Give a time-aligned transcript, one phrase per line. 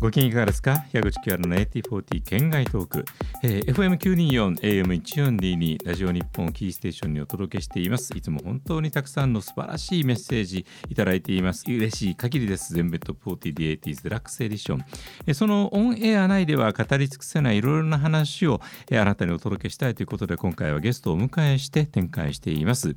[0.00, 0.86] ご機嫌いかがですか？
[0.92, 3.04] 矢口清原の8040県外トーク、
[3.42, 8.16] えー、FM924 AM1422 ラジオ日本キーステーションにお届けしています。
[8.16, 11.64] いつも本当にたくさんの素晴らしいメッセージいただいています。
[11.68, 12.72] 嬉しい限りです。
[12.72, 14.84] 全ベッド40 the 80s デラックスエディション、
[15.26, 22.96] えー、そのオンエア内では語り尽くせないいろいろな話を、えー、あなたにお届けしたいということで今回はゲストをお迎えして展開しています。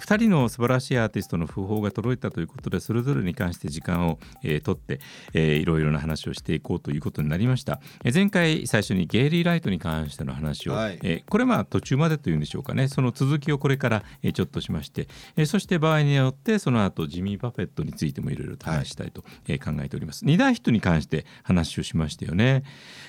[0.00, 5.00] 2人の素晴らしいアーティストの訃報が届いたということでそれぞれに関して時間を、えー、取って、
[5.34, 7.80] えー、いろいろな話をしていこうということになりました。
[8.04, 20.24] え前回最初にゲイリー・ライトに関しての話を、はい、えこれまあ途中までというんでしょうかねその続きをこれから、えちょっとしまして、えそして場合によってその後ジミー・バフェットについてもいろいろと話したいと、え考えております。
[20.24, 22.62] 二大ヒットに関して話をしましたよね。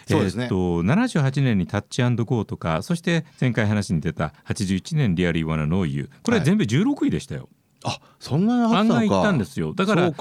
[0.08, 0.44] そうですね。
[0.44, 7.42] えっと78年に Touch and Gone とかそして前回話に出た81年 Really Wanna Know You これ全部16位でしたよ。
[7.42, 9.74] はいあそんな案外行ったんですよ。
[9.74, 10.12] だから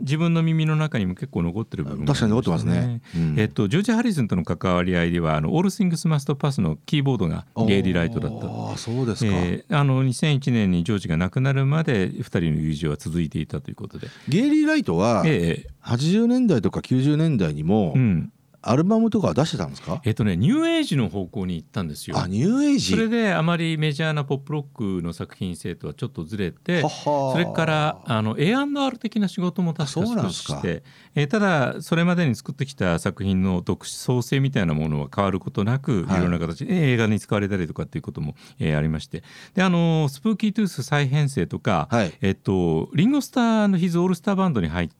[0.00, 8.46] 自分の耳の中にも結構残ってる部分、ね、確かに残ってますね、うん、えっとジョージ・ハリスンとの関わり合いではあのオール・スイングス・マスト・パスのキーボードがゲイリー・ライトだった。
[8.72, 14.08] あそうですか、えー、あの2001年にジョージが亡くなるまで2人の友情は続いていたということで。
[14.28, 18.32] ゲイリー・ライトは、ええ、80年代とか90年代にも、うん、
[18.70, 20.00] アルバムとか出してたんですか？
[20.04, 22.18] えっとねニューエイジの方向に行ったんですよ。
[22.18, 22.92] あニューエイジ。
[22.92, 30.82] それであまりメジャーなポップロックの作品性とはちょっとずれてそれからあの A&R 的な仕事も確か少しして
[31.14, 39.22] えー、ただそれまでに作ってきた作品の独創性みたいなものは変わることなく、はい、いろんな形で映画に使われたりとかっていうことも、えー、ありまして。
[39.54, 44.94] であのスプーキートゥース再編成とか、はい、えっとリンゴスターの His All-Starr Band に入って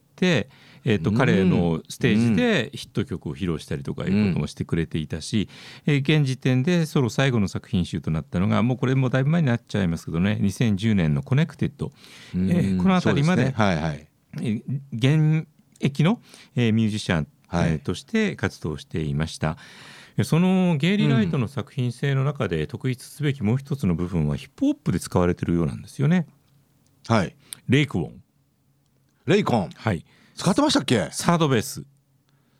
[0.88, 5.48] えーと、彼のステージでヒット曲を披露したりとかいうこともしてくれていたし、
[5.84, 11.90] うん、えー、現時点でソロ最後の作品集となったのがもうこれもだいぶ前になっちゃいますけどね2010年の「Connected」
[12.34, 14.08] えー、この辺りまで、ねはいはい、
[14.92, 15.48] 現
[15.80, 16.20] 役の、
[16.54, 19.56] えー、ミュージシャン、はい、えー、として活動していました。
[20.24, 26.26] そのゲイリー・ライトの作品性の中で特筆すべきもう一つの部分はヒップホップで使われているようなんですよね。
[27.06, 27.36] はい。
[27.68, 28.22] レイクウォン。
[29.26, 29.70] レイコン。
[29.74, 30.04] はい。
[30.34, 31.08] 使ってましたっけ？
[31.12, 31.84] サードベース。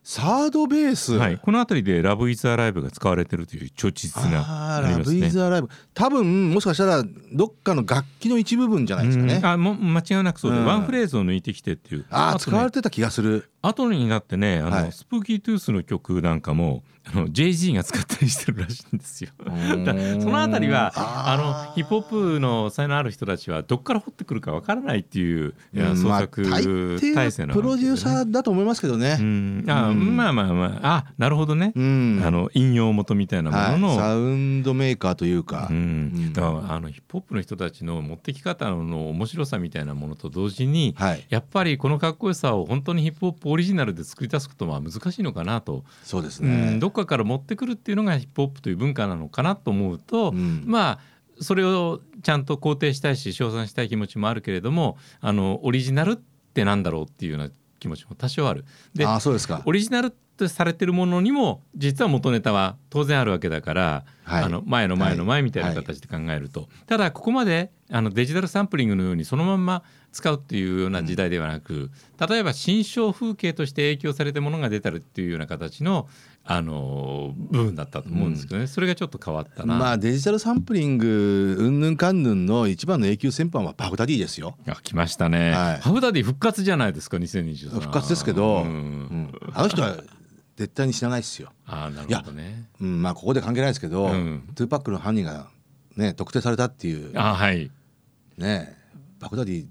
[0.08, 12.06] サードベース、はい、この辺りで「ラブ・イズ・アライブ」が使われてるという超実なあ、ね、ラブ・イズ・アライブ多分もしかしたらどっかの楽器の一部分じゃないですかね、あも間違いなくそうで、うん、ワンフレーズを抜いてきてっていう。
[12.10, 19.30] ああ、ね、使われてた気がする後になってねあの、はい、スプーキートゥースの曲なんかもあの JG が使ったりしてるらしいんですよ。
[19.38, 25.54] そのあたりはあのヒップホップの才能ある人たちはどっから掘ってくるかわからないっていう
[25.94, 29.18] 創作体制の、プロデューサーだと思いますけどね。
[29.20, 30.96] うん、あ、うん、まあまあまあ。
[30.96, 45.82] あなるほどね、うん、あの引用元みたいなものの、はい、サウンドメーカーというか、うん、だからあのヒップホップの人たちの持ってき方の面白さみたいなものと同時に、はい、やっぱりこのかっこよさを本当にヒップホップオリジナルで作り出すことは難しいのかなと。
[46.04, 50.98] そうですね、うん、どっかから持ってくるっていうのがヒップホップという文化なのかなと思うと、うん、まあ
[51.40, 58.64] それをちゃんと肯定したいし称賛したい気持ちもあるけれどもあのオリジナルってなんだろうっていうような気持ちも多少ある。
[58.94, 69.82] であそうですかオリジナルとされてるものにも実は元ネタは当然あるわけだから、はい、あの前の前の前みたいな形で考えると、はいはい、ただここまであのデジタルサンプリングのようにそのまんま
[70.12, 71.90] 使うっていうような時代ではなく、うん、
[72.28, 76.08] 例えば新象風景として影響されたものが出たるっていうような形の
[76.48, 79.74] あの部分だったと思うんですけどね、うん、それがちょっと変わったな。
[79.74, 84.56] まあデジタルサンプリングうんぬんかんぬんの一番の永久戦犯はパフダディですよ。
[84.64, 89.96] いや来ましたね、はい、パフダディ復活じゃないですか2023復活ですけど、うん、あの人は
[90.56, 91.52] 絶対に知らないですよ。
[91.66, 92.68] あなるほどね。
[92.80, 95.48] うん、まあここで関係ないですけど、うん、トゥーパックの犯人が
[95.96, 97.10] ね特定されたっていう。
[97.18, 97.72] あはい
[98.38, 98.76] ね
[99.18, 99.66] パフダディ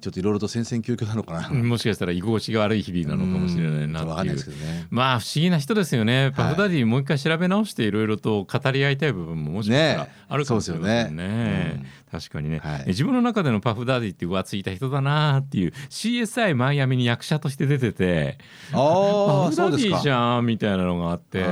[0.00, 1.62] ちょっといろいろと戦々恐々なのかな。
[1.62, 11.22] もしかしたら居心地が悪い日々なのかもしれないなっていう、ね、まあ不思議な人ですよね、パフダディもう一回調べ直していろいろと語り合いたい部分ももしかしたらあるかもしれませんね。
[11.24, 18.38] ねうん、確かにね、はい、自分の中でのパフダディって浮ついた人だなっていう CSI マイアミに役者として出てて
[18.72, 21.44] あパフダディじゃんみたいなのがあって。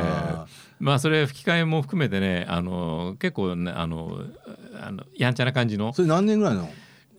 [0.81, 4.21] まあそれ吹き替えも含めてねあの結構ねあの
[4.81, 5.93] あのやんちゃな感じの。
[5.93, 6.71] それ何年ぐらいの？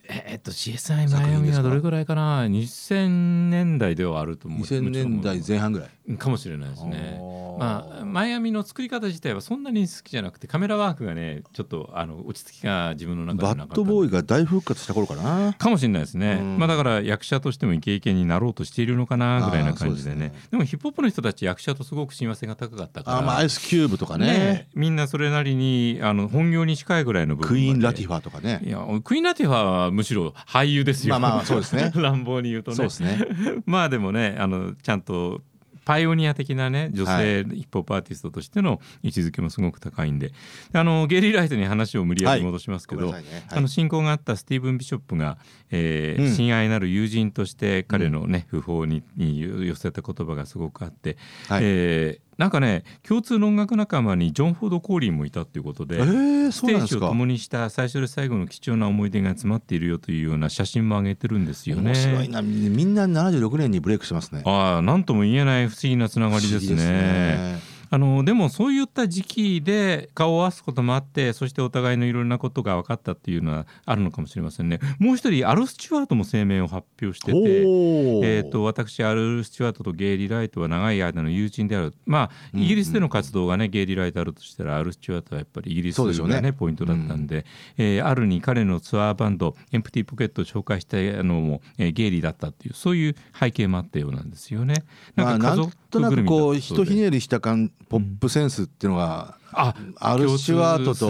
[0.09, 4.61] えっと CSI マイアミはどれぐらいかな？2000年代ではあると思う。
[4.61, 6.17] 2000年代前半ぐらい。
[6.17, 7.19] かもしれないですね。
[7.59, 15.53] まあマイアミの作り方自体はそんなに好きじゃなくてカメラワークがねちょっとあの落ち着きが自分の中でバッドボーイが大復活した頃かな。
[15.53, 20.15] かもしれないですね、まあだから役者としてもイケイケになろうとしているのかなぐらいな感じでね。
[20.15, 20.33] でね。
[20.51, 28.61] でもヒップホップの人たち役者とすごく親和性が高かったからあ、まあ、アイスキューブとかね、ね、みんなそれなりにあの本業に近いぐらいの部分クイーン・ラティファとかね。
[28.63, 31.19] いやクイーン・ラティファはむしろ俳優ですよ。
[31.19, 31.91] まあまあそうですね。
[31.95, 32.77] 乱暴に言うとね。
[32.77, 33.19] そうですね。
[33.67, 35.41] まあでもねあのちゃんと
[35.83, 40.31] パイオニア的なね女性ヒップホップアーティストとしての位置づけもすごく高いんで。
[40.71, 43.23] あのゲイリー・ライトに話を無理やり戻しますけど、はい。
[43.23, 43.29] ね。
[43.47, 45.37] はい、あの親交があったスティーブン・ビショップが、
[45.71, 51.17] えー、うん、親愛なる友人として彼のね、訃報にに寄せた言葉がすごくあって、
[51.47, 61.91] はい、えーなんかね共通の音楽仲間にジョン・フォード・コーリーもいたっていうことで、えー、ステージを共にした最初で最後の貴重な思い出が詰まっているよというような写真も上げてるんですよね。
[61.91, 64.43] 面白いなみんな76年にブレイクしてますね。
[64.45, 67.59] ああなんとも言えない不思議なつながりですね。
[67.89, 74.79] あのでもそういった時期で顔を合わすこともあってそしてお互いのいろんなことが分かったっていうのはあるのかもしれませんね。
[74.99, 81.93] もう一人アル・スチュワートも声明を発表してて、えーと、私アル・スチュワートとゲイリー・ライトは長い間の友人である。
[82.05, 87.43] まあイギリスでの活動がね、ゲイリー・ライトあるとしたらアル・スチュワートはやっぱりイギリスがね、ね、ポイントだったんで、うん、
[87.77, 94.83] えー、あるに彼のツアーバンドエンプティポケットを紹介したのも、えー、ゲイリーだったっていうそういう背景もあったようなんですよね。
[95.15, 101.07] なんかそこはかとなくこうひとひねりした感ポップセンスっていうのが、あアル・スチュワートと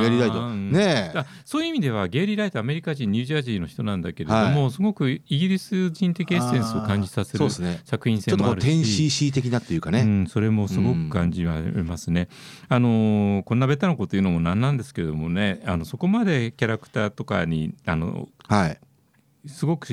[0.00, 0.50] ゲイリー・ライト。
[0.50, 1.12] ね
[1.44, 7.50] そういう意味ではゲイリー・ライトアメリカ人ニュージャージーの人なんだけれども、はい、すごくイギリス人的エッセンスを感じさせる
[7.84, 12.28] 作品性もあるし、ね、ちょっと 10cc 的なっていうかね、うん、それもすごく感じますね、
[12.70, 18.78] うん、あのこんなベタなこと言うのもなんなんですけれどもねあのそこまでキャラクターとかにあの、はい
[19.46, 19.88] すごく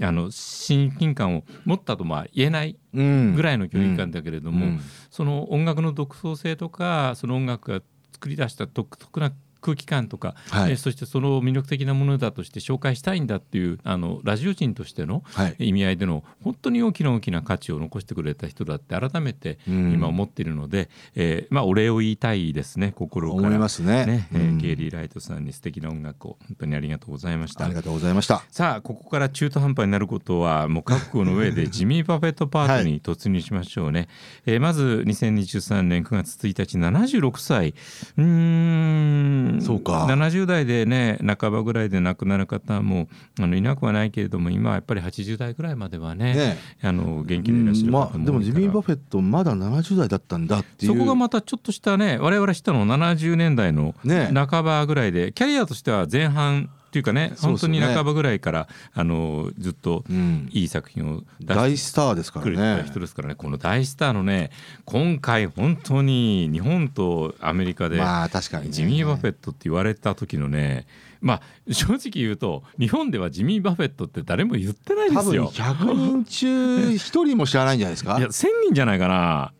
[0.00, 4.72] あの親近感を持ったとまあ言えないぐらいの距離感だけれども、うん。
[4.74, 4.80] うん、
[5.10, 7.82] その音楽の独創性とかその音楽が
[8.12, 9.32] 作り出した独特な
[9.64, 15.24] 空気感とか、はい、えそしてその魅力的なものだとして紹介したいんだっていうあのラジオ人としての
[15.58, 20.88] 意味合いでの本当に大きな大きな価値を残してくれた人だって改めて今思っているので、うん、
[21.22, 23.42] えー、まあ、お礼を言いたいですね心から。
[23.48, 24.04] 思いますね。
[24.04, 27.64] ね、えー、ゲイリー・ライトさんに素敵な音楽を本当にありがとうございました。
[27.64, 28.42] ありがとうございました。
[28.50, 34.08] さあここから中途半端になることはもう覚悟の上でジミー・パフェットパートに突入しましょうね、はい、
[34.46, 37.74] えー、まず2023年9月1日76歳。
[38.18, 40.06] うんそうか。
[40.06, 43.08] 70代でね半ばぐらいで亡くなる方も
[43.38, 50.92] あのいなくはないけれども今はやっぱり80代ぐらいまではね、ね、あの元気でいらっしゃるまあ、でもジミー・バフェットまだ70代だったんだっていう。
[50.92, 60.04] そこがまたちょっとしたね我々知ったの70年代の半ばぐらいで、ね、キャリアとしては前半っていうかね本当に半ばぐらいから、あのずっと
[60.50, 62.46] いい作品を出して、大スターですから
[62.76, 64.52] ね人ですからねこの大スターのね
[64.84, 70.86] 今回本当に日本とアメリカで、まあ確かに、ね、ジミー・バフェットって言われた時のね
[71.20, 75.50] まあ正直言うと日本ではジミー・バフェットって誰も言ってないですよ。
[75.52, 78.18] 多分100人中1人も知らないんじゃないですか？
[78.18, 79.52] いや1000人じゃないかな。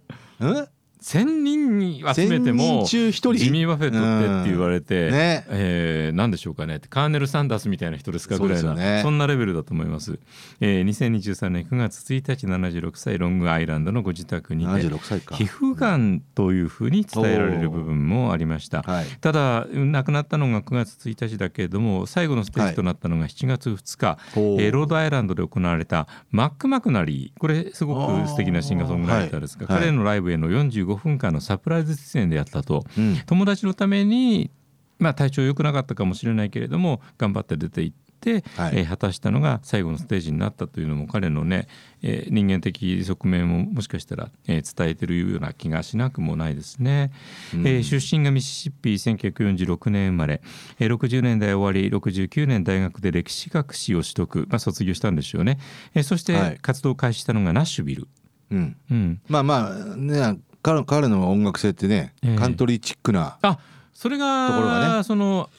[1.05, 5.13] 1,000人に集めてもジミー・バフェットってって言われて、うん。
[5.13, 5.45] ね。
[5.49, 6.81] えー、何でしょうかね。
[6.89, 10.19] カーネル・サンダースみたいな人ですかぐらいなそ,、ね、そんなレベルだと思います、
[10.61, 27.41] えー、2023年9月1日76歳ロングアイランドのご自宅に、ね、皮膚がんというふうに伝えられる部分もありました、はい、ただ亡くなったのが9月1日だけれども最後のステージとなったのが7月2日、はい、えー、ロードアイランドで行われたマック・マクナリー。
[27.41, 34.51] これすごく素敵なシンガーソングライターですが、はい、彼のライブへの45 5分間のサプライズ出演でやったと、うん、友達のために
[34.99, 41.67] まあ体調良くなかったかもしれないけれども頑張って出ていって、はい、えー、果たしたのが最後のステージになったというのも彼のね、
[42.03, 47.13] えー、人間的側面をもしかしたら、えー、伝えてるような気がしなくもないですね、
[47.53, 50.41] うん、えー、出身がミシシッピ1946年生まれ、
[50.79, 55.59] えー、60年代終わり69年大学で歴史学士を取得、まあ、卒業したんでしょうね、
[55.95, 58.09] えー、そして活動を開始したのがナッシュビル、
[58.51, 58.77] うん。
[58.91, 63.59] うん、まあまあね彼彼の音楽性ってね、えー、カントリーチックなあ
[63.93, 65.05] それがところがね。
[65.05, 65.51] その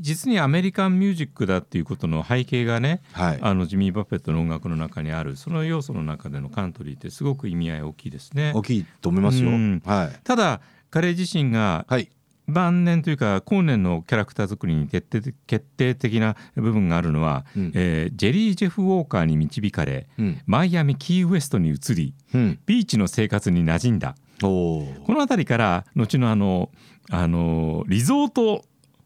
[0.00, 8.52] 実にアメリカンミュージックだっていうことの背景がね、はい、あのジミー・バフェットの音楽の中にあるその要素の中でのカントリーってすごく意味合い大きいですね。
[8.54, 9.50] 大きいと思いますよ。
[9.84, 12.08] はい、ただ彼自身が、はい、
[12.46, 24.14] 晩年というか後年のキャラクター作りに決定決定的な部分があるのは、うん、えー、ジェリー・ジェフ・ウォーカーに導かれ、うん、マイアミ・キーウエストに移り、うん、ビーチの生活に馴染んだ。
[24.40, 26.70] この辺りから後のあの
[27.10, 28.64] あのリゾート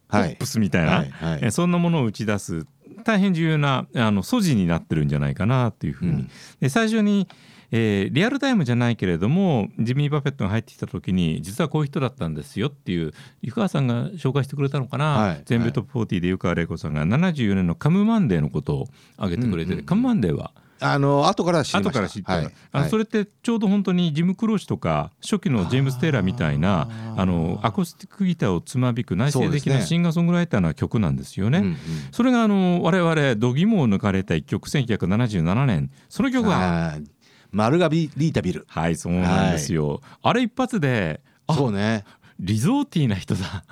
[0.09, 1.41] ポップスみたいな、はいはい。
[1.43, 2.67] はい、そんなものを打ち出す
[3.05, 6.29] 大変重要なあの素地になってるんじゃないかなというふうに、
[6.61, 7.29] で最初に
[7.71, 17.07] えー、リアルタイムじゃないけれどもジミー・バフェットが入ってきた時に実はこういう人だったんですよっていう湯川さんが紹介してくれたのかな、はい、全米トップ40で湯川れい子さんが。
[17.07, 20.53] 74年の Come Monday のことを挙げてくれて、うんうん、 Come Monday は？
[20.81, 31.59] あの後から知後から知った、はい、あそれってちょうど本当にジム・クローシとか初期のジェームス・テイラーみたいなあのアコースティックギターをつまびく内省的なシンガーソングライターな曲なんですよね。
[31.59, 31.79] そ、ねうんうん、
[32.13, 35.91] それがあの我々度肝を抜かれた一曲1977年。
[36.09, 36.97] その曲は
[37.51, 38.67] マルガビリータビル。
[38.69, 42.05] はいそうなんですよ、はい、あれ一発でそうね。
[42.41, 43.65] リゾーティーな人だ。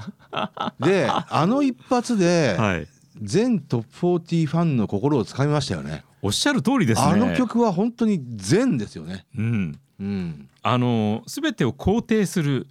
[0.80, 2.88] であの一発で、はい、
[3.20, 6.04] 全トップ40ファンの心をつかみましたよね。
[6.22, 7.06] おっしゃる通りですね。
[7.06, 9.26] あの曲は本当に善ですよね。
[9.36, 9.78] うん。
[9.98, 12.66] うん、あの全てを肯定する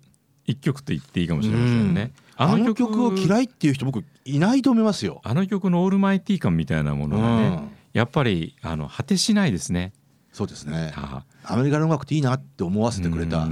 [0.46, 2.12] 一曲と言っていいかもしれませんね。
[2.36, 5.22] あの曲を嫌いっていう人僕いないと思いますよ。
[5.24, 9.94] あの曲のオールマイティー感みたいなものがね、うん、やっぱりあの果てしないですね。
[10.36, 10.92] そうですね。
[10.94, 13.44] はあアメリカの音楽っていいなって思わせてくれた。
[13.46, 13.50] あ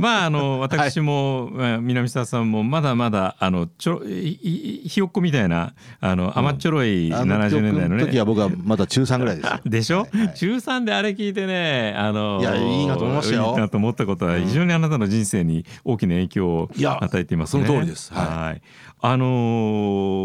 [0.00, 8.06] まああの私も、はい、南沢さんもまだまだあのちょひよっこみたいなあの甘っちょろい70年代のね。
[8.06, 13.50] 時は僕はまだ中3ぐらいです でしょ、はいはい、中3であれ聞いてねあのいやいいなと思いましたよ。
[13.50, 17.66] いいなと思ったことは非常にあなたの人生に大きな影響を与えていますね。
[17.66, 18.12] その通りです。
[18.12, 18.62] はい。
[19.00, 19.26] あの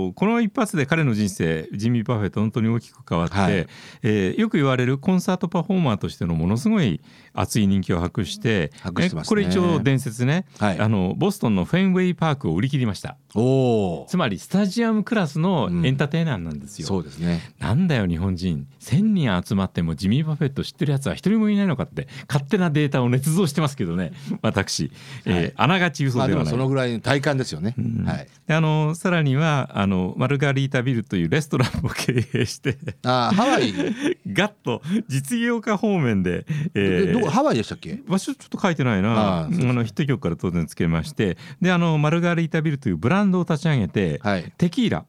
[0.10, 3.68] ー、この一発で彼の人生ジミー・バフェット本当に大きく変わって、はい、
[4.01, 7.01] えー、よく言われるコンサートパフォーマーとしてのものすごい
[7.34, 13.17] 熱い人気を博して、ね、これ一応伝説ね、はい、あのボストンのフェンウェイパークを売り切りました。
[13.36, 17.41] おつまりスタジアムクラスのエンターテイナーなんですよ、うん、そうですね。
[17.60, 24.12] なんだよ日本人1,000人集まってもジミー・バフェット知ってるやつは一人もいないのかって勝手なデータを捏造してますけどね。
[24.42, 24.92] 私、
[25.25, 33.74] えー、はい、あながち嘘ではない、まあ、そのぐらいの体感ですよね、うん、はい、あのさらにはあのマルガリータビルというレストランも経営してあハワイ？
[34.28, 38.02] ガッと実業家方面で、えー、どこハワイでしたっけ？
[38.08, 39.44] 場所ちょっと書いてないな。
[39.46, 41.38] あのヒット曲から当然つけまして。
[41.62, 45.06] であのマルガリータビルというブランドを立ち上げて、はい、テキーラ。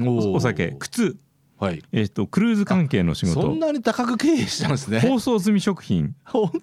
[0.00, 1.16] お酒靴
[1.58, 3.42] はい、えっ、ー、とクルーズ関係の仕事。
[3.42, 5.00] そんなに高く経営したんですね。
[5.00, 6.14] 包装済み食品。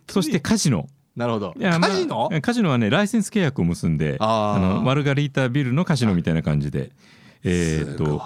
[0.10, 0.88] そしてカジノ。
[1.16, 1.54] なるほど。
[1.58, 6.92] いや、カジノ、カジノはね、ライセンス契約を結んで、あのマルガリータビルのカジノみたいな感じで。
[7.48, 8.20] えー、と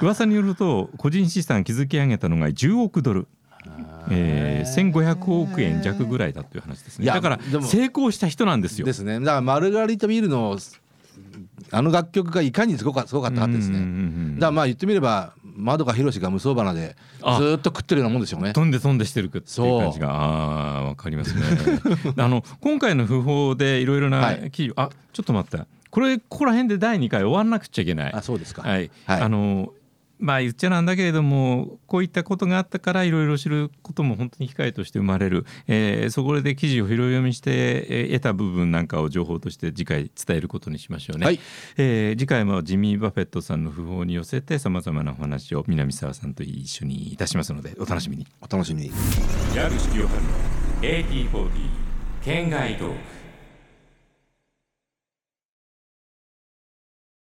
[0.00, 3.28] 噂によると個人資産築き上げたのが10億ドル。
[4.10, 7.06] えー、1500億円弱ぐらいだという話ですね。
[7.06, 8.86] だから成功した人なんですよ。
[8.86, 9.20] ですね。
[9.20, 10.58] だからマルガリータビルの
[11.70, 14.34] あの楽曲がいかにすごかすごかったかですね。
[14.34, 16.96] だからまあ言ってみれば窓か広が無双花で
[17.38, 18.52] ずっと食ってるようなもんでしょうね。
[18.52, 20.10] 飛んで飛んでしてるっていう感じが。
[20.10, 21.42] ああわかりますね。
[22.16, 25.64] あの今回の訃報でいろいろな記事、はい、あちょっと待って。
[25.90, 28.12] これここら辺で第2回終わんなくちゃいけない。
[28.12, 28.62] あそうですか。
[28.62, 29.72] はい、はい、あの
[30.24, 41.40] まあ言っちゃなんだけれどもこういったことがあったからいろいろ知ることも本当に機会として生まれる、えー、そこで記事を拾い読みして、えー、得た部分なんかを情報として次回伝えることにしましょうね、はい、
[41.76, 48.26] えー、次回もジミー・バフェットさんの訃報に寄せてさまざまなお話を南沢さんと一緒にいたしますのでお楽しみに。
[48.40, 48.92] お楽しみに。
[49.54, 50.28] 矢口清春の
[50.80, 51.50] AT40
[52.22, 53.13] 県外トーク